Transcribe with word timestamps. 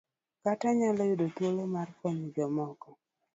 Kata 0.43 0.67
nyalo 0.77 1.01
yudo 1.09 1.25
thuolo 1.35 1.63
mar 1.73 1.89
konyo 1.99 2.27
jomoko. 2.35 2.89